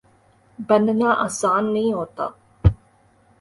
بننا 0.59 1.09
آسان 1.25 1.71
نہیں 1.73 1.93
ہوتا 1.93 2.27